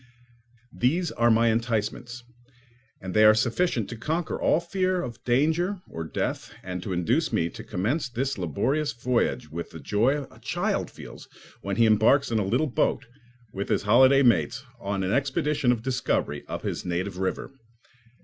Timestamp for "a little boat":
12.39-13.05